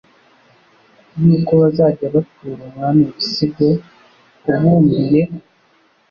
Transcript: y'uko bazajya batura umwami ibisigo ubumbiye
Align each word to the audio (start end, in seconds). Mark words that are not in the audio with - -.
y'uko 1.23 1.51
bazajya 1.61 2.05
batura 2.15 2.59
umwami 2.67 3.01
ibisigo 3.11 3.67
ubumbiye 4.51 5.21